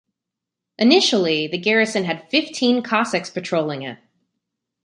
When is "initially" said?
0.79-1.45